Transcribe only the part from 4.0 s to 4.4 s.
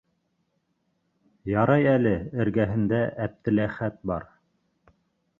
бар.